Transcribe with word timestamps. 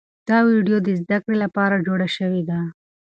دا 0.29 0.37
ویډیو 0.47 0.77
د 0.85 0.89
زده 1.01 1.17
کړې 1.23 1.35
لپاره 1.43 1.83
جوړه 1.87 2.07
شوې 2.15 2.41
ده. 2.49 2.59